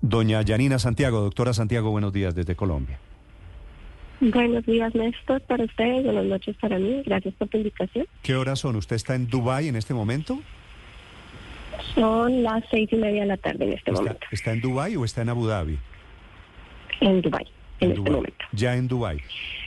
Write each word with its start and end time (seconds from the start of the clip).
Doña 0.00 0.42
Yanina 0.42 0.78
Santiago, 0.78 1.20
doctora 1.20 1.52
Santiago, 1.52 1.90
buenos 1.90 2.12
días 2.12 2.34
desde 2.34 2.56
Colombia. 2.56 2.98
Buenos 4.20 4.64
días, 4.66 4.94
Néstor, 4.94 5.40
para 5.42 5.64
ustedes. 5.64 6.04
Buenas 6.04 6.26
noches 6.26 6.54
para 6.60 6.78
mí. 6.78 7.02
Gracias 7.06 7.34
por 7.34 7.48
tu 7.48 7.56
invitación. 7.56 8.06
¿Qué 8.22 8.36
horas 8.36 8.58
son? 8.58 8.76
¿Usted 8.76 8.96
está 8.96 9.14
en 9.14 9.28
Dubái 9.28 9.68
en 9.68 9.76
este 9.76 9.94
momento? 9.94 10.38
Son 11.94 12.42
las 12.42 12.62
seis 12.70 12.88
y 12.92 12.96
media 12.96 13.22
de 13.22 13.26
la 13.28 13.36
tarde 13.38 13.64
en 13.64 13.72
este 13.72 13.90
¿Está, 13.90 14.02
momento. 14.02 14.26
está 14.30 14.52
en 14.52 14.60
Dubái 14.60 14.96
o 14.96 15.04
está 15.04 15.22
en 15.22 15.28
Abu 15.30 15.46
Dhabi? 15.46 15.78
En 17.00 17.22
Dubái, 17.22 17.46
en, 17.80 17.88
este 17.90 17.96
Dubái. 17.98 18.12
momento. 18.12 18.44
Ya 18.52 18.76
en 18.76 18.88
Dubái. 18.88 19.20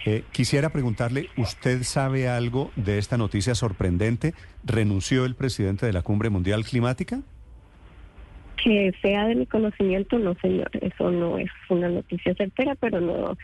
Eh, 0.05 0.23
quisiera 0.32 0.70
preguntarle, 0.70 1.30
¿usted 1.38 1.82
sabe 1.84 2.27
algo 2.30 2.71
de 2.76 2.99
esta 2.99 3.18
noticia 3.18 3.55
sorprendente? 3.55 4.34
¿Renunció 4.63 5.26
el 5.26 5.34
presidente 5.35 5.85
de 5.85 5.93
la 5.93 6.02
Cumbre 6.04 6.30
Mundial 6.30 6.63
Climática? 6.63 7.21
Que 8.63 8.94
sea 9.02 9.27
de 9.27 9.35
mi 9.35 9.45
conocimiento, 9.45 10.17
no, 10.20 10.35
señor. 10.41 10.70
Eso 10.80 11.12
no 11.12 11.38
es 11.38 11.49
una 11.70 11.90
noticia 11.90 12.34
certera, 12.35 12.76
pero 12.76 13.02
no 13.02 13.37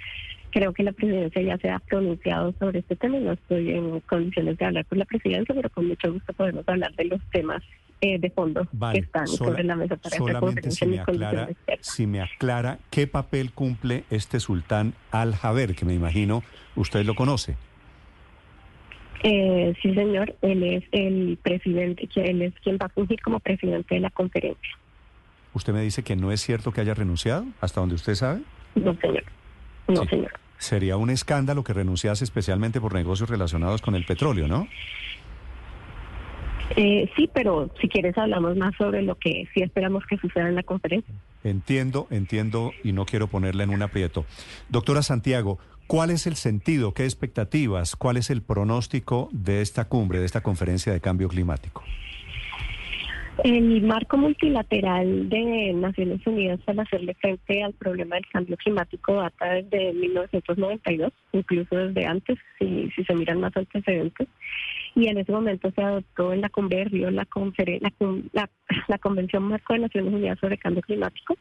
creo 0.52 0.74
que 0.74 0.82
la 0.84 0.94
presidencia 0.94 1.42
ya 1.42 1.58
se 1.58 1.70
ha 1.70 1.80
pronunciado 1.80 2.56
sobre 2.58 2.80
este 2.80 2.96
tema 2.96 3.20
no 3.20 3.34
estoy 3.34 3.70
en 3.72 4.00
condiciones 4.02 4.58
de 4.58 4.66
hablar 4.66 4.86
con 4.86 4.98
la 4.98 5.06
presidencia, 5.06 5.54
pero 5.54 5.70
con 5.70 5.88
mucho 5.88 6.12
gusto 6.12 6.34
podemos 6.34 6.68
hablar 6.68 6.92
de 6.96 7.06
los 7.06 7.22
temas 7.32 7.62
eh, 8.02 8.18
de 8.18 8.30
fondo 8.32 8.68
Vale, 8.72 9.00
que 9.00 9.06
están 9.06 9.28
sola- 9.28 9.52
sobre 9.52 9.64
la 9.66 9.76
mesa 9.76 9.98
para 9.98 10.18
solamente 10.18 10.72
si 10.72 10.86
me, 10.88 11.00
aclara, 11.02 11.50
si 11.82 12.08
me 12.08 12.22
aclara 12.22 12.80
qué 12.90 13.06
papel 13.06 13.52
cumple 13.52 14.06
este 14.10 14.40
sultán 14.40 14.94
Al-Jaber, 15.12 15.76
que 15.76 15.86
me 15.86 15.94
imagino 15.94 16.42
usted 16.76 17.06
lo 17.06 17.14
conoce. 17.14 17.56
Eh, 19.24 19.74
sí, 19.82 19.94
señor. 19.94 20.34
Él 20.42 20.64
es 20.64 20.84
el 20.94 21.38
presidente, 21.44 22.08
él 22.16 22.42
es 22.42 22.54
quien 22.64 22.78
va 22.82 22.86
a 22.86 22.90
fungir 22.90 23.22
como 23.22 23.40
presidente 23.40 23.96
de 23.96 24.02
la 24.02 24.10
conferencia. 24.10 24.78
¿Usted 25.60 25.74
me 25.74 25.82
dice 25.82 26.04
que 26.04 26.16
no 26.16 26.32
es 26.32 26.40
cierto 26.42 26.72
que 26.72 26.80
haya 26.80 26.94
renunciado, 26.94 27.44
hasta 27.60 27.82
donde 27.82 27.96
usted 27.96 28.16
sabe? 28.16 28.40
No, 28.76 28.96
señor. 29.02 29.24
No, 29.90 30.04
Sí. 30.04 30.08
señor. 30.08 30.32
Sería 30.58 30.96
un 30.96 31.10
escándalo 31.10 31.66
que 31.66 31.74
renunciase 31.74 32.24
especialmente 32.24 32.80
por 32.80 32.94
negocios 32.94 33.30
relacionados 33.30 33.82
con 33.82 33.94
el 33.94 34.06
petróleo, 34.06 34.48
¿no? 34.48 34.70
Eh, 36.78 37.10
sí, 37.18 37.30
pero 37.34 37.70
si 37.82 37.90
quieres 37.90 38.18
hablamos 38.18 38.56
más 38.56 38.74
sobre 38.78 39.02
lo 39.02 39.16
que 39.16 39.50
sí 39.54 39.62
esperamos 39.62 40.06
que 40.10 40.16
suceda 40.18 40.48
en 40.48 40.56
la 40.56 40.64
conferencia. 40.64 41.14
Entiendo, 41.44 42.08
entiendo 42.10 42.72
y 42.82 42.94
no 42.94 43.06
quiero 43.06 43.28
ponerla 43.28 43.64
en 43.66 43.72
un 43.72 43.82
aprieto. 43.82 44.26
Doctora 44.70 45.02
Santiago, 45.02 45.60
¿cuál 45.88 46.10
es 46.10 46.26
el 46.26 46.38
sentido, 46.38 46.94
qué 46.94 47.04
expectativas, 47.04 47.98
cuál 47.98 48.16
es 48.16 48.30
el 48.30 48.42
pronóstico 48.44 49.28
de 49.34 49.62
esta 49.62 49.90
cumbre, 49.90 50.20
de 50.20 50.26
esta 50.26 50.40
conferencia 50.42 50.94
de 50.94 51.02
cambio 51.02 51.28
climático? 51.28 51.84
El 53.44 53.82
marco 53.84 54.18
multilateral 54.18 55.30
de 55.30 55.72
Naciones 55.74 56.26
Unidas 56.26 56.60
para 56.66 56.84
hacerle 56.84 57.14
frente 57.16 57.64
al 57.64 57.74
problema 57.74 58.16
del 58.16 58.26
cambio 58.28 58.58
climático 58.58 59.14
data 59.14 59.54
desde 59.54 59.94
1992, 59.94 61.14
incluso 61.34 61.76
desde 61.76 62.06
antes, 62.06 62.38
si, 62.58 62.90
se 63.06 63.16
miran 63.16 63.40
más 63.40 63.56
antecedentes. 63.56 64.28
Y 64.96 65.08
en 65.08 65.20
ese 65.20 65.32
momento 65.32 65.72
se 65.72 65.82
adoptó 65.82 66.34
en 66.34 66.42
la 66.42 66.50
cumbre 66.50 66.78
de 66.80 66.86
Río 66.86 67.12
la, 67.12 67.28
la, 67.82 67.92
la- 68.34 68.50
la 68.88 68.98
Convención 68.98 69.44
Marco 69.44 69.74
de 69.74 69.80
Naciones 69.80 70.14
Unidas 70.14 70.40
sobre 70.40 70.58
Cambio 70.58 70.82
Climático. 70.82 71.38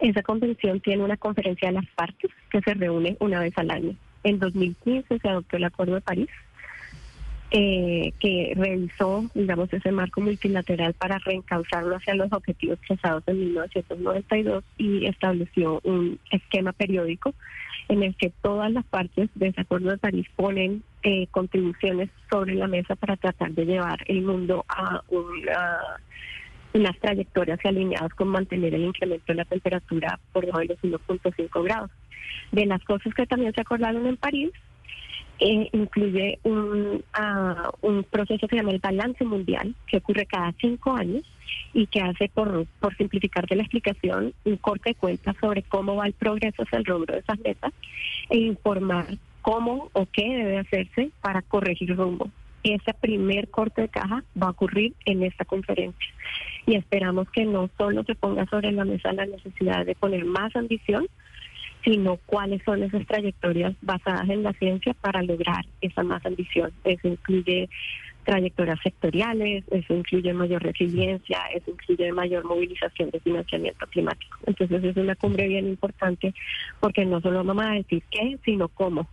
Esa 0.00 0.22
convención 0.22 0.80
tiene 0.80 1.02
una 1.02 1.16
conferencia 1.16 1.68
de 1.68 1.74
las 1.74 1.86
partes 1.96 2.30
que 2.50 2.60
se 2.60 2.74
reúne 2.74 3.16
una 3.20 3.40
vez 3.40 3.56
al 3.56 3.70
año. 3.70 3.96
En 4.22 4.38
2015 4.38 5.18
se 5.18 5.28
adoptó 5.28 5.56
el 5.56 5.64
Acuerdo 5.64 5.94
de 5.94 6.00
París, 6.00 6.28
eh, 7.56 8.12
que 8.18 8.52
revisó, 8.56 9.30
digamos, 9.32 9.72
ese 9.72 9.92
marco 9.92 10.20
multilateral 10.20 10.92
para 10.94 11.18
reencauzarlo 11.18 11.94
hacia 11.94 12.16
los 12.16 12.32
objetivos 12.32 12.80
trazados 12.84 13.22
en 13.28 13.38
1992 13.38 14.64
y 14.76 15.06
estableció 15.06 15.80
un 15.84 16.18
esquema 16.32 16.72
periódico 16.72 17.32
en 17.88 18.02
el 18.02 18.16
que 18.16 18.32
todas 18.42 18.72
las 18.72 18.84
partes 18.86 19.30
de 19.36 19.48
ese 19.48 19.60
Acuerdo 19.60 19.90
de 19.90 19.98
París 19.98 20.26
ponen 20.34 20.82
eh, 21.04 21.28
contribuciones 21.30 22.10
sobre 22.28 22.56
la 22.56 22.66
mesa 22.66 22.96
para 22.96 23.16
tratar 23.16 23.52
de 23.52 23.66
llevar 23.66 24.00
el 24.08 24.22
mundo 24.22 24.64
a 24.68 25.02
una 25.08 25.78
unas 26.72 26.98
trayectorias 26.98 27.60
alineadas 27.64 28.12
con 28.14 28.26
mantener 28.26 28.74
el 28.74 28.82
incremento 28.82 29.26
de 29.28 29.34
la 29.36 29.44
temperatura 29.44 30.18
por 30.32 30.44
debajo 30.44 30.58
de 30.58 30.76
los 30.90 31.00
1.5 31.00 31.62
grados. 31.62 31.92
De 32.50 32.66
las 32.66 32.82
cosas 32.82 33.14
que 33.14 33.26
también 33.26 33.54
se 33.54 33.60
acordaron 33.60 34.08
en 34.08 34.16
París, 34.16 34.50
eh, 35.40 35.68
incluye 35.72 36.38
un, 36.44 37.02
ah, 37.12 37.70
un 37.82 38.04
proceso 38.04 38.46
que 38.46 38.56
se 38.56 38.56
llama 38.56 38.72
el 38.72 38.78
balance 38.78 39.24
mundial, 39.24 39.74
que 39.86 39.98
ocurre 39.98 40.26
cada 40.26 40.52
cinco 40.60 40.92
años 40.94 41.24
y 41.72 41.86
que 41.86 42.00
hace, 42.00 42.28
por, 42.28 42.66
por 42.80 42.96
simplificar 42.96 43.46
de 43.46 43.56
la 43.56 43.62
explicación, 43.62 44.32
un 44.44 44.56
corte 44.56 44.90
de 44.90 44.94
cuentas 44.94 45.36
sobre 45.40 45.62
cómo 45.62 45.96
va 45.96 46.06
el 46.06 46.12
progreso 46.12 46.62
hacia 46.62 46.78
el 46.78 46.84
logro 46.84 47.14
de 47.14 47.20
esas 47.20 47.38
metas 47.40 47.72
e 48.30 48.38
informar 48.38 49.06
cómo 49.42 49.90
o 49.92 50.06
qué 50.06 50.22
debe 50.22 50.58
hacerse 50.58 51.10
para 51.20 51.42
corregir 51.42 51.94
rumbo. 51.96 52.30
Ese 52.62 52.94
primer 52.94 53.48
corte 53.48 53.82
de 53.82 53.88
caja 53.88 54.24
va 54.40 54.46
a 54.46 54.50
ocurrir 54.50 54.94
en 55.04 55.22
esta 55.22 55.44
conferencia 55.44 56.08
y 56.66 56.76
esperamos 56.76 57.28
que 57.30 57.44
no 57.44 57.68
solo 57.76 58.04
se 58.04 58.14
ponga 58.14 58.46
sobre 58.46 58.72
la 58.72 58.86
mesa 58.86 59.12
la 59.12 59.26
necesidad 59.26 59.84
de 59.84 59.94
poner 59.94 60.24
más 60.24 60.56
ambición, 60.56 61.06
sino 61.84 62.16
cuáles 62.26 62.62
son 62.64 62.82
esas 62.82 63.06
trayectorias 63.06 63.74
basadas 63.82 64.28
en 64.30 64.42
la 64.42 64.52
ciencia 64.54 64.94
para 64.94 65.22
lograr 65.22 65.64
esa 65.80 66.02
más 66.02 66.24
ambición. 66.24 66.72
Eso 66.84 67.08
incluye 67.08 67.68
trayectorias 68.24 68.80
sectoriales, 68.82 69.64
eso 69.70 69.94
incluye 69.94 70.32
mayor 70.32 70.62
resiliencia, 70.62 71.40
eso 71.54 71.70
incluye 71.70 72.10
mayor 72.12 72.44
movilización 72.44 73.10
de 73.10 73.20
financiamiento 73.20 73.86
climático. 73.86 74.38
Entonces 74.46 74.82
es 74.82 74.96
una 74.96 75.14
cumbre 75.14 75.46
bien 75.46 75.68
importante 75.68 76.34
porque 76.80 77.04
no 77.04 77.20
solo 77.20 77.44
vamos 77.44 77.66
a 77.66 77.72
decir 77.72 78.02
qué, 78.10 78.38
sino 78.44 78.68
cómo 78.68 79.06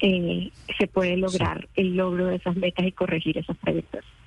eh, 0.00 0.50
se 0.76 0.88
puede 0.88 1.16
lograr 1.16 1.68
el 1.76 1.96
logro 1.96 2.26
de 2.26 2.36
esas 2.36 2.56
metas 2.56 2.84
y 2.84 2.92
corregir 2.92 3.38
esas 3.38 3.56
trayectorias. 3.58 4.21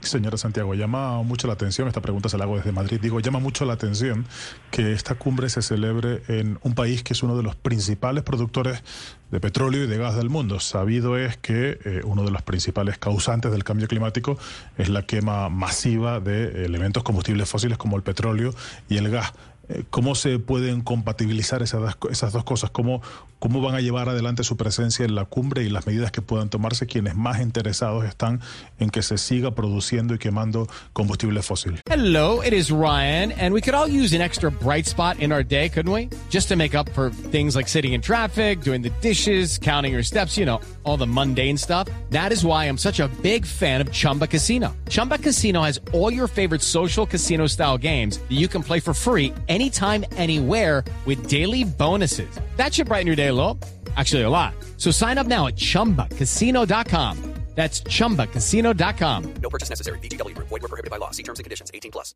Señora 0.00 0.36
Santiago, 0.36 0.74
llama 0.74 1.22
mucho 1.22 1.46
la 1.46 1.52
atención, 1.52 1.86
esta 1.86 2.00
pregunta 2.00 2.28
se 2.28 2.36
la 2.36 2.44
hago 2.44 2.56
desde 2.56 2.72
Madrid, 2.72 2.98
digo, 3.00 3.20
llama 3.20 3.38
mucho 3.38 3.64
la 3.64 3.74
atención 3.74 4.26
que 4.72 4.92
esta 4.92 5.14
cumbre 5.14 5.48
se 5.50 5.62
celebre 5.62 6.22
en 6.28 6.58
un 6.62 6.74
país 6.74 7.02
que 7.04 7.12
es 7.12 7.22
uno 7.22 7.36
de 7.36 7.44
los 7.44 7.54
principales 7.54 8.24
productores 8.24 8.82
de 9.30 9.40
petróleo 9.40 9.84
y 9.84 9.86
de 9.86 9.96
gas 9.96 10.16
del 10.16 10.30
mundo. 10.30 10.58
Sabido 10.58 11.16
es 11.16 11.36
que 11.36 11.78
eh, 11.84 12.00
uno 12.04 12.24
de 12.24 12.30
los 12.32 12.42
principales 12.42 12.98
causantes 12.98 13.52
del 13.52 13.62
cambio 13.62 13.86
climático 13.86 14.36
es 14.78 14.88
la 14.88 15.02
quema 15.02 15.48
masiva 15.48 16.18
de 16.18 16.64
elementos 16.64 17.02
combustibles 17.04 17.48
fósiles 17.48 17.78
como 17.78 17.96
el 17.96 18.02
petróleo 18.02 18.54
y 18.88 18.96
el 18.96 19.10
gas. 19.10 19.32
Eh, 19.68 19.84
¿Cómo 19.90 20.14
se 20.14 20.38
pueden 20.38 20.80
compatibilizar 20.80 21.62
esas, 21.62 21.80
dos- 21.82 21.98
esas 22.10 22.32
dos 22.32 22.42
cosas? 22.44 22.70
¿Cómo, 22.70 23.02
¿Cómo 23.38 23.60
van 23.60 23.76
a 23.76 23.80
llevar 23.80 24.08
adelante 24.08 24.42
su 24.42 24.56
presencia 24.56 25.04
en 25.04 25.14
la 25.14 25.24
cumbre 25.24 25.62
y 25.62 25.68
las 25.68 25.86
medidas 25.86 26.10
que 26.10 26.20
puedan 26.22 26.50
tomarse 26.50 26.86
quienes 26.86 27.14
más 27.14 27.40
interesados 27.40 28.04
están 28.04 28.40
en 28.80 28.90
que 28.90 29.00
se 29.02 29.16
siga 29.16 29.54
produciendo 29.54 30.14
y 30.14 30.18
quemando 30.18 30.66
combustible 30.92 31.40
fósil? 31.42 31.80
Hello, 31.88 32.42
it 32.42 32.52
is 32.52 32.72
Ryan, 32.72 33.30
and 33.38 33.54
we 33.54 33.60
could 33.60 33.76
all 33.76 33.86
use 33.88 34.12
an 34.12 34.20
extra 34.20 34.50
bright 34.50 34.86
spot 34.86 35.20
in 35.20 35.30
our 35.30 35.44
day, 35.44 35.68
couldn't 35.68 35.92
we? 35.92 36.08
Just 36.30 36.48
to 36.48 36.56
make 36.56 36.74
up 36.74 36.88
for 36.90 37.10
things 37.30 37.54
like 37.54 37.68
sitting 37.68 37.92
in 37.92 38.00
traffic, 38.00 38.60
doing 38.62 38.82
the 38.82 38.90
dishes, 39.00 39.56
counting 39.56 39.92
your 39.92 40.02
steps, 40.02 40.36
you 40.36 40.44
know, 40.44 40.60
all 40.82 40.96
the 40.96 41.06
mundane 41.06 41.56
stuff. 41.56 41.88
That 42.10 42.32
is 42.32 42.44
why 42.44 42.64
I'm 42.64 42.78
such 42.78 42.98
a 42.98 43.06
big 43.22 43.46
fan 43.46 43.80
of 43.80 43.92
Chumba 43.92 44.26
Casino. 44.26 44.74
Chumba 44.88 45.16
Casino 45.16 45.62
has 45.62 45.80
all 45.92 46.12
your 46.12 46.26
favorite 46.26 46.62
social 46.62 47.06
casino 47.06 47.46
style 47.46 47.78
games 47.78 48.18
that 48.18 48.36
you 48.36 48.48
can 48.48 48.64
play 48.64 48.80
for 48.80 48.92
free 48.94 49.32
anytime, 49.46 50.04
anywhere 50.16 50.82
with 51.06 51.28
daily 51.28 51.62
bonuses. 51.62 52.28
That 52.56 52.74
should 52.74 52.88
brighten 52.88 53.06
your 53.06 53.14
day 53.16 53.27
a 53.28 53.34
little. 53.34 53.58
Actually, 53.96 54.22
a 54.22 54.30
lot. 54.30 54.54
So 54.76 54.90
sign 54.90 55.16
up 55.16 55.26
now 55.26 55.46
at 55.46 55.56
chumbacasino.com. 55.56 57.38
That's 57.58 57.80
chumbacasino.com. 57.80 59.34
No 59.42 59.50
purchase 59.50 59.68
necessary. 59.68 59.98
VGW 59.98 60.32
Group. 60.36 60.46
Void 60.46 60.62
were 60.62 60.68
prohibited 60.68 60.92
by 60.92 60.98
law. 60.98 61.10
See 61.10 61.24
terms 61.24 61.40
and 61.40 61.44
conditions. 61.44 61.72
18 61.74 61.90
plus. 61.90 62.14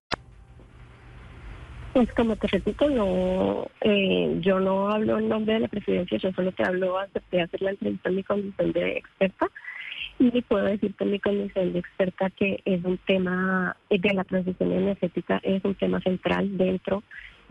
Pues 1.92 2.08
como 2.14 2.36
te 2.36 2.46
repito, 2.46 2.88
no, 2.88 3.68
eh, 3.80 4.38
yo 4.40 4.60
no 4.60 4.88
hablo 4.88 5.18
en 5.18 5.28
nombre 5.28 5.54
de 5.54 5.60
la 5.60 5.68
presidencia, 5.68 6.16
yo 6.16 6.32
solo 6.32 6.52
te 6.52 6.62
hablo, 6.64 6.96
acepté 6.96 7.42
hacer 7.42 7.60
la 7.60 7.70
entrevista 7.70 8.08
en 8.08 8.16
mi 8.16 8.22
condición 8.22 8.72
de 8.72 8.96
experta 8.96 9.50
Y 10.18 10.40
puedo 10.42 10.64
decirte 10.64 11.04
en 11.04 11.10
mi 11.10 11.18
condición 11.18 11.72
de 11.72 11.80
experta 11.80 12.30
que 12.30 12.62
es 12.64 12.84
un 12.84 12.98
tema 12.98 13.76
de 13.90 14.14
la 14.14 14.24
transición 14.24 14.72
energética, 14.72 15.40
es 15.42 15.64
un 15.64 15.74
tema 15.74 16.00
central 16.00 16.56
dentro 16.56 17.00
de 17.00 17.02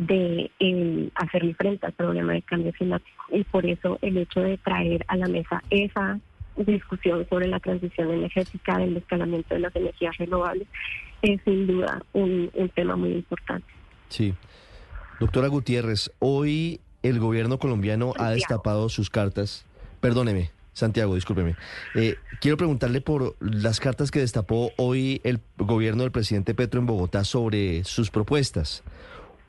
el 0.08 1.12
hacerle 1.16 1.54
frente 1.54 1.86
al 1.86 1.94
problema 1.94 2.34
del 2.34 2.44
cambio 2.44 2.72
climático. 2.74 3.24
Y 3.32 3.44
por 3.44 3.66
eso 3.66 4.00
el 4.02 4.18
hecho 4.18 4.42
de 4.42 4.58
traer 4.58 5.06
a 5.08 5.18
la 5.18 5.28
mesa 5.28 5.64
esa 5.70 6.20
discusión 6.56 7.26
sobre 7.30 7.48
la 7.48 7.60
transición 7.60 8.12
energética, 8.12 8.82
el 8.82 8.98
escalamiento 8.98 9.54
de 9.54 9.62
las 9.62 9.76
energías 9.76 10.18
renovables, 10.18 10.68
es 11.22 11.40
sin 11.46 11.68
duda 11.68 12.04
un, 12.14 12.50
un 12.54 12.70
tema 12.70 12.96
muy 12.96 13.12
importante. 13.12 13.68
Sí. 14.10 14.34
Doctora 15.20 15.48
Gutiérrez, 15.48 16.12
hoy 16.20 16.82
el 17.04 17.20
gobierno 17.20 17.60
colombiano 17.60 18.14
ha 18.18 18.32
destapado 18.32 18.90
sus 18.90 19.10
cartas. 19.10 19.66
Perdóneme, 20.00 20.52
Santiago, 20.74 21.16
discúlpeme. 21.16 21.56
Eh, 21.96 22.16
quiero 22.40 22.58
preguntarle 22.58 23.02
por 23.02 23.36
las 23.40 23.80
cartas 23.80 24.10
que 24.10 24.20
destapó 24.20 24.72
hoy 24.78 25.22
el 25.24 25.40
gobierno 25.58 26.04
del 26.04 26.12
presidente 26.12 26.54
Petro 26.54 26.80
en 26.80 26.86
Bogotá 26.86 27.24
sobre 27.24 27.84
sus 27.84 28.10
propuestas. 28.10 28.84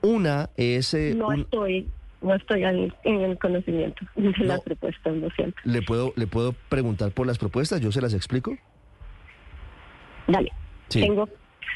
Una 0.02 0.50
es... 0.56 0.92
eh, 0.94 1.14
No 1.16 1.28
un- 1.28 1.40
estoy, 1.40 1.88
no 2.20 2.34
estoy 2.34 2.62
en 2.64 3.20
el 3.20 3.38
conocimiento 3.38 4.04
de 4.16 4.30
las 4.44 4.58
No. 4.58 4.62
propuestas, 4.62 5.16
lo 5.16 5.30
siento. 5.30 5.56
¿le, 5.64 5.82
puedo, 5.82 6.12
¿Le 6.16 6.26
puedo 6.26 6.54
preguntar 6.68 7.12
por 7.12 7.26
las 7.26 7.38
propuestas? 7.38 7.80
¿Yo 7.80 7.92
se 7.92 8.00
las 8.00 8.14
explico? 8.14 8.56
Dale, 10.28 10.50
Sí. 10.88 11.00
tengo 11.00 11.28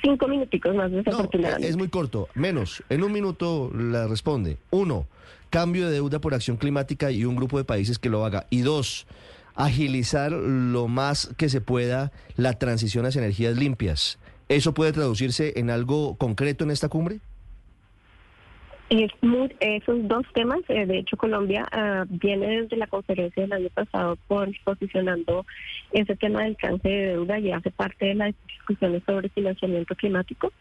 cinco 0.02 0.28
minuticos 0.28 0.74
más 0.74 0.90
No, 0.90 0.98
desafortunadamente. 0.98 1.68
es 1.68 1.76
muy 1.76 1.88
corto, 1.88 2.28
menos. 2.34 2.82
En 2.88 3.02
un 3.02 3.12
minuto 3.12 3.70
la 3.74 4.06
responde. 4.06 4.58
Uno, 4.70 5.06
cambio 5.50 5.86
de 5.86 5.94
deuda 5.94 6.20
por 6.20 6.34
acción 6.34 6.56
climática 6.56 7.10
y 7.10 7.24
un 7.24 7.36
grupo 7.36 7.58
de 7.58 7.64
países 7.64 7.98
que 7.98 8.08
lo 8.10 8.24
haga. 8.24 8.46
Y 8.50 8.60
dos, 8.60 9.06
agilizar 9.54 10.32
lo 10.32 10.86
más 10.86 11.30
que 11.36 11.48
se 11.48 11.60
pueda 11.60 12.12
la 12.36 12.52
transición 12.54 13.06
hacia 13.06 13.20
energías 13.20 13.56
limpias. 13.56 14.18
¿Eso 14.48 14.74
puede 14.74 14.92
traducirse 14.92 15.54
en 15.56 15.70
algo 15.70 16.16
concreto 16.16 16.62
en 16.64 16.70
esta 16.70 16.88
cumbre? 16.88 17.20
Es 18.88 19.10
muy- 19.20 19.52
esos 19.58 20.06
dos 20.06 20.24
temas, 20.32 20.60
eh, 20.68 20.86
de 20.86 20.98
hecho 20.98 21.16
Colombia 21.16 21.66
ah, 21.72 22.04
viene 22.08 22.62
desde 22.62 22.76
la 22.76 22.86
conferencia 22.86 23.42
del 23.42 23.52
año 23.52 23.68
pasado 23.70 24.16
por 24.28 24.48
posicionando 24.62 25.44
ese 25.90 26.14
tema 26.14 26.44
del 26.44 26.56
canje 26.56 26.88
de 26.88 27.06
deuda 27.08 27.36
y 27.40 27.50
hace 27.50 27.72
parte 27.72 28.06
de 28.06 28.14
las 28.14 28.34
discusiones 28.46 29.02
sobre 29.04 29.28
financiamiento 29.30 29.96
climático. 29.96 30.52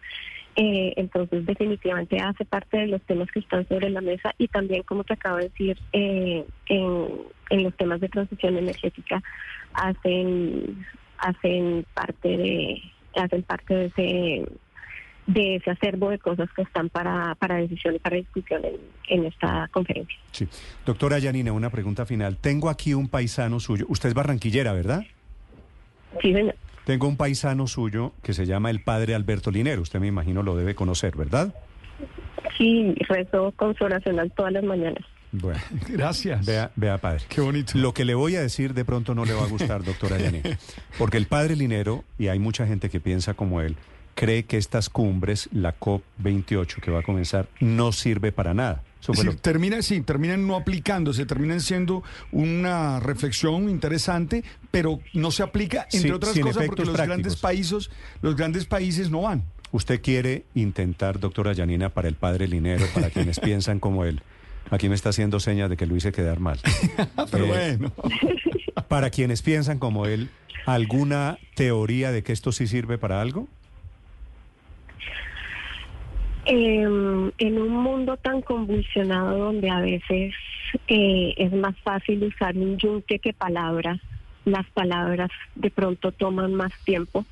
Eh, 0.56 0.94
entonces 0.96 1.46
definitivamente 1.46 2.18
hace 2.20 2.46
parte 2.46 2.78
de 2.78 2.88
los 2.88 3.02
temas 3.04 3.30
que 3.30 3.40
están 3.40 3.68
sobre 3.68 3.90
la 3.92 4.02
mesa 4.02 4.34
y 4.40 4.48
también, 4.48 4.82
como 4.84 5.04
te 5.04 5.14
acabo 5.14 5.38
de 5.38 5.50
decir, 5.50 5.78
eh, 5.94 6.46
en, 6.68 7.08
en 7.52 7.64
los 7.64 7.76
temas 7.76 8.00
de 8.02 8.10
transición 8.10 8.58
energética 8.58 9.22
hacen 9.74 10.84
hacen 11.20 11.86
parte 11.94 12.30
de 12.38 12.82
hacen 13.16 13.44
parte 13.44 13.74
de 13.76 13.86
ese 13.86 14.46
de 15.28 15.56
ese 15.56 15.72
acervo 15.72 16.10
de 16.10 16.20
cosas 16.20 16.50
que 16.56 16.62
están 16.62 16.90
para, 16.90 17.36
para 17.36 17.56
decisión 17.56 17.96
y 17.96 18.00
para 18.00 18.16
discusión 18.18 18.64
en, 18.64 18.76
en 19.08 19.26
esta 19.26 19.68
conferencia. 19.72 20.18
Sí. 20.32 20.48
Doctora 20.86 21.18
Yanina, 21.20 21.52
una 21.52 21.70
pregunta 21.70 22.06
final. 22.06 22.38
Tengo 22.38 22.70
aquí 22.70 22.94
un 22.94 23.08
paisano 23.10 23.60
suyo. 23.60 23.86
Usted 23.90 24.10
es 24.10 24.16
barranquillera, 24.16 24.74
¿verdad? 24.74 25.04
Sí, 26.22 26.34
señor. 26.34 26.56
Tengo 26.86 27.08
un 27.08 27.18
paisano 27.18 27.66
suyo 27.66 28.14
que 28.22 28.34
se 28.34 28.46
llama 28.46 28.70
el 28.70 28.82
padre 28.82 29.16
Alberto 29.16 29.50
Linero. 29.50 29.82
Usted 29.82 30.00
me 30.00 30.08
imagino 30.08 30.44
lo 30.44 30.56
debe 30.56 30.76
conocer, 30.76 31.16
¿verdad? 31.18 31.54
Sí, 32.58 32.94
rezo 33.10 33.52
con 33.56 33.76
su 33.76 33.84
oracional 33.84 34.32
todas 34.36 34.54
las 34.54 34.64
mañanas. 34.64 35.04
Bueno, 35.32 35.60
Gracias. 35.90 36.46
vea, 36.46 36.72
vea 36.76 37.00
padre. 37.00 37.24
Qué 37.28 37.42
bonito. 37.42 37.74
Lo 37.78 37.94
que 37.94 38.06
le 38.06 38.14
voy 38.14 38.36
a 38.36 38.42
decir 38.42 38.74
de 38.76 38.86
pronto 38.86 39.16
no 39.16 39.26
le 39.26 39.34
va 39.34 39.44
a 39.44 39.48
gustar, 39.48 39.84
doctora 39.84 40.18
Yanina. 40.20 40.58
Porque 41.00 41.18
el 41.18 41.26
padre 41.26 41.56
Linero, 41.56 42.04
y 42.20 42.28
hay 42.28 42.38
mucha 42.38 42.68
gente 42.68 42.90
que 42.90 43.00
piensa 43.00 43.34
como 43.34 43.62
él, 43.62 43.76
cree 44.16 44.44
que 44.46 44.58
estas 44.58 44.90
cumbres, 44.90 45.50
la 45.52 45.78
COP28 45.78 46.80
que 46.82 46.90
va 46.92 47.00
a 47.00 47.04
comenzar, 47.04 47.48
no 47.60 47.92
sirve 47.92 48.32
para 48.32 48.54
nada. 48.54 48.82
Decir, 49.08 49.36
termina, 49.36 49.84
sí, 49.84 50.02
terminan 50.02 50.48
no 50.48 50.56
aplicándose, 50.56 51.28
terminan 51.28 51.62
siendo 51.62 52.02
una 52.32 53.00
reflexión 53.00 53.70
interesante, 53.70 54.44
pero 54.72 55.00
no 55.14 55.30
se 55.30 55.44
aplica, 55.44 55.84
entre 55.94 56.00
Sí, 56.00 56.10
otras 56.10 56.40
cosas, 56.40 56.66
porque 56.66 56.86
los 56.86 56.98
grandes 56.98 57.36
países, 57.36 57.92
los 58.24 58.36
grandes 58.36 58.66
países 58.66 59.12
no 59.12 59.22
van. 59.22 59.44
Usted 59.72 60.02
quiere 60.02 60.46
intentar, 60.56 61.20
doctora 61.20 61.54
Yanina, 61.54 61.90
para 61.90 62.08
el 62.08 62.16
padre 62.16 62.48
Linero, 62.48 62.88
para 62.96 63.12
quienes 63.12 63.40
piensan 63.42 63.80
como 63.80 64.06
él. 64.06 64.22
Aquí 64.72 64.90
me 64.90 64.96
está 64.96 65.10
haciendo 65.10 65.40
señas 65.40 65.70
de 65.70 65.78
que 65.78 65.86
lo 65.86 65.96
hice 65.96 66.12
quedar 66.12 66.40
mal. 66.40 66.60
Pero 67.32 67.46
Eh, 67.56 67.78
bueno. 67.78 67.94
Para 68.88 69.12
quienes 69.12 69.44
piensan 69.44 69.78
como 69.78 70.08
él, 70.08 70.30
¿alguna 70.66 71.38
teoría 71.56 72.12
de 72.12 72.24
que 72.24 72.34
esto 72.34 72.52
sí 72.52 72.66
sirve 72.66 72.98
para 72.98 73.22
algo? 73.22 73.48
Eh, 76.48 76.84
en 77.38 77.60
un 77.60 77.72
mundo 77.72 78.18
tan 78.18 78.42
convulsionado 78.42 79.38
donde 79.38 79.68
a 79.70 79.80
veces 79.82 80.34
eh, 80.88 81.34
es 81.38 81.52
más 81.52 81.76
fácil 81.80 82.24
usar 82.24 82.56
un 82.56 82.78
yunque 82.78 83.18
que 83.18 83.34
palabras, 83.34 84.00
las 84.46 84.70
palabras 84.72 85.32
de 85.56 85.72
pronto 85.72 86.12
toman 86.12 86.54
más 86.54 86.72
tiempo, 86.84 87.26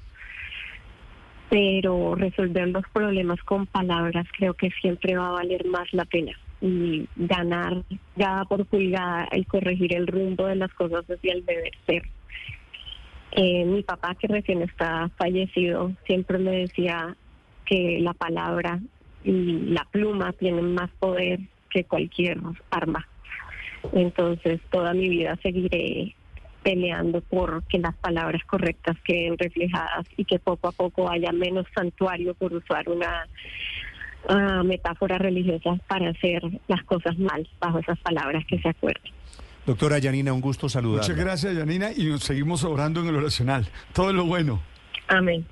pero 1.48 2.15
resolver 2.15 2.69
los 2.69 2.86
problemas 2.92 3.39
con 3.44 3.68
palabras 3.68 4.25
creo 4.36 4.56
que 4.56 4.71
siempre 4.81 5.15
va 5.15 5.27
a 5.27 5.33
valer 5.33 5.63
más 5.68 5.88
la 5.94 6.06
pena 6.06 6.31
y 6.60 7.07
ganar 7.15 7.83
pulgada 7.83 8.45
por 8.45 8.65
pulgada 8.65 9.27
el 9.31 9.45
corregir 9.45 9.95
el 9.95 10.07
rumbo 10.07 10.48
de 10.48 10.56
las 10.56 10.74
cosas 10.74 11.06
hacia 11.07 11.33
el 11.33 11.45
deber 11.45 11.74
ser. 11.86 12.04
Eh, 13.33 13.65
mi 13.65 13.83
papá, 13.83 14.15
que 14.15 14.27
recién 14.27 14.63
está 14.63 15.10
fallecido, 15.18 15.92
siempre 16.07 16.39
me 16.39 16.51
decía 16.51 17.15
que 17.65 18.00
la 18.00 18.13
palabra 18.13 18.80
y 19.24 19.70
la 19.70 19.86
pluma 19.92 20.34
tienen 20.34 20.74
más 20.74 20.90
poder 21.00 21.40
que 21.70 21.84
cualquier 21.84 22.40
arma. 22.70 23.08
Entonces, 23.92 24.62
toda 24.72 24.94
mi 24.94 25.10
vida 25.10 25.38
seguiré 25.42 26.16
peleando 26.64 27.22
por 27.22 27.64
que 27.64 27.78
las 27.78 27.96
palabras 27.96 28.42
correctas 28.46 28.96
queden 29.04 29.38
reflejadas 29.38 30.06
y 30.16 30.24
que 30.24 30.40
poco 30.40 30.70
a 30.70 30.72
poco 30.72 31.10
haya 31.10 31.31
menos 31.31 31.66
santuario, 31.75 32.34
por 32.34 32.54
usar 32.54 32.88
una 32.88 33.28
ah, 34.30 34.64
metáfora 34.64 35.18
religiosa, 35.18 35.75
para 35.88 36.10
hacer 36.12 36.42
las 36.68 36.84
cosas 36.84 37.18
mal 37.20 37.48
bajo 37.60 37.80
esas 37.80 38.00
palabras 38.00 38.46
que 38.48 38.60
se 38.60 38.70
acuerden. 38.70 39.12
Doctora 39.66 40.00
Yanina, 40.00 40.34
un 40.34 40.42
gusto 40.42 40.68
saludarla. 40.68 41.04
Muchas 41.04 41.18
gracias, 41.18 41.56
Yanina, 41.56 41.92
y 41.96 42.06
nos 42.06 42.24
seguimos 42.24 42.64
orando 42.64 43.02
en 43.02 43.08
el 43.08 43.16
oracional. 43.16 43.68
Todo 43.94 44.12
lo 44.14 44.25
bueno. 44.25 44.62
Amén. 45.08 45.46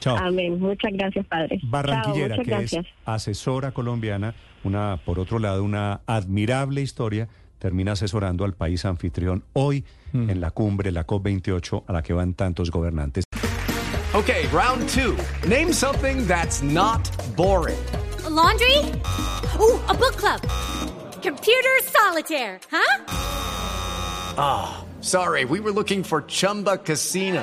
Chao. 0.00 0.16
Amén. 0.16 0.58
Muchas 0.60 0.92
gracias, 0.92 1.26
Padre. 1.26 1.58
Barranquillera, 1.62 2.36
Chao, 2.36 2.44
que 2.44 2.50
muchas 2.50 2.64
es 2.64 2.72
gracias. 2.72 2.94
asesora 3.04 3.72
colombiana, 3.72 4.34
una, 4.64 4.98
por 5.04 5.18
otro 5.18 5.38
lado, 5.38 5.62
una 5.64 6.00
admirable 6.06 6.82
historia, 6.82 7.28
termina 7.58 7.92
asesorando 7.92 8.44
al 8.44 8.52
país 8.54 8.84
anfitrión 8.84 9.44
hoy 9.54 9.84
en 10.12 10.40
la 10.40 10.50
cumbre, 10.50 10.92
la 10.92 11.06
COP28, 11.06 11.84
a 11.86 11.92
la 11.92 12.02
que 12.02 12.14
van 12.14 12.32
tantos 12.34 12.70
gobernantes. 12.70 13.24
Okay, 14.14 14.46
round 14.46 14.88
two. 14.88 15.14
Name 15.46 15.72
something 15.74 16.26
that's 16.26 16.62
not 16.62 17.06
boring. 17.36 17.76
laundry? 18.30 18.78
Ooh, 19.60 19.78
a 19.88 19.94
book 19.94 20.16
club. 20.16 20.40
Computer 21.22 21.70
solitaire, 21.84 22.58
huh? 22.70 23.04
Sorry, 25.00 25.44
we 25.44 25.60
were 25.60 25.72
looking 25.72 26.02
for 26.02 26.22
Chumba 26.26 26.78
Casino. 26.78 27.42